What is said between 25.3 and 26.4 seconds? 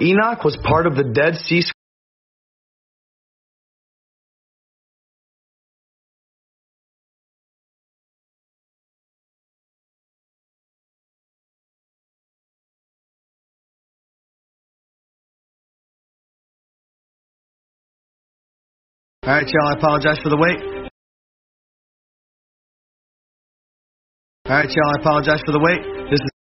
for the wait. This is